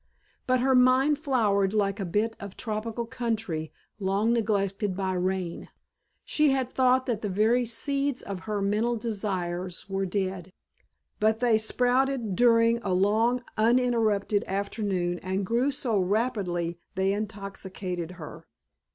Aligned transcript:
But 0.47 0.61
her 0.61 0.73
mind 0.73 1.19
flowered 1.19 1.75
like 1.75 1.99
a 1.99 2.05
bit 2.05 2.35
of 2.39 2.57
tropical 2.57 3.05
country 3.05 3.71
long 3.99 4.33
neglected 4.33 4.95
by 4.97 5.13
rain. 5.13 5.69
She 6.25 6.49
had 6.49 6.73
thought 6.73 7.05
that 7.05 7.21
the 7.21 7.29
very 7.29 7.65
seeds 7.65 8.23
of 8.23 8.39
her 8.49 8.63
mental 8.63 8.95
desires 8.95 9.87
were 9.87 10.07
dead, 10.07 10.51
but 11.19 11.39
they 11.39 11.59
sprouted 11.59 12.35
during 12.35 12.79
a 12.81 12.95
long 12.95 13.43
uninterrupted 13.57 14.43
afternoon 14.47 15.19
and 15.19 15.45
grew 15.45 15.69
so 15.69 15.99
rapidly 15.99 16.79
they 16.95 17.13
intoxicated 17.13 18.13
her. 18.13 18.47